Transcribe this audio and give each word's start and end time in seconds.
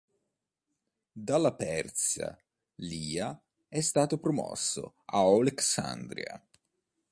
Dalla 1.11 1.53
Perša 1.53 2.35
Liha 2.77 3.39
è 3.67 3.81
stato 3.81 4.17
promosso 4.17 4.95
l'Oleksandrija. 5.13 6.43